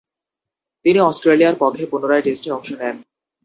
[0.85, 2.95] তিনি অস্ট্রেলিয়ার পক্ষে পুনরায় টেস্টে অংশ নেন।